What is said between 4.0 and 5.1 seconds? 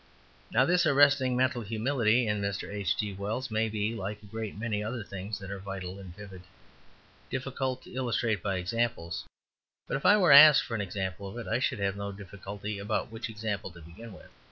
a great many other